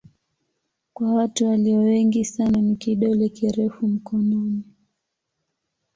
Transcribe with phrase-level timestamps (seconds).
[0.93, 4.63] Kwa watu walio wengi sana ni kidole kirefu mkononi.